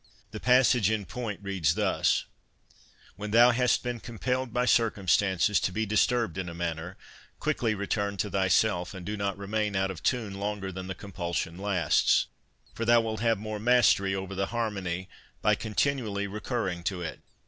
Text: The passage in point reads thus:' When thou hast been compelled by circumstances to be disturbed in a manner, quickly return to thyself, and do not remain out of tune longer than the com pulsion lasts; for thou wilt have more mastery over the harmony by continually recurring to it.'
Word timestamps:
The 0.31 0.39
passage 0.39 0.89
in 0.89 1.05
point 1.05 1.41
reads 1.43 1.75
thus:' 1.75 2.25
When 3.17 3.29
thou 3.29 3.51
hast 3.51 3.83
been 3.83 3.99
compelled 3.99 4.51
by 4.51 4.65
circumstances 4.65 5.59
to 5.59 5.71
be 5.71 5.85
disturbed 5.85 6.39
in 6.39 6.49
a 6.49 6.55
manner, 6.55 6.97
quickly 7.39 7.75
return 7.75 8.17
to 8.17 8.29
thyself, 8.31 8.95
and 8.95 9.05
do 9.05 9.15
not 9.15 9.37
remain 9.37 9.75
out 9.75 9.91
of 9.91 10.01
tune 10.01 10.33
longer 10.33 10.71
than 10.71 10.87
the 10.87 10.95
com 10.95 11.11
pulsion 11.11 11.59
lasts; 11.59 12.25
for 12.73 12.83
thou 12.83 12.99
wilt 12.99 13.19
have 13.19 13.37
more 13.37 13.59
mastery 13.59 14.15
over 14.15 14.33
the 14.33 14.47
harmony 14.47 15.07
by 15.43 15.53
continually 15.53 16.25
recurring 16.25 16.81
to 16.85 17.03
it.' 17.03 17.21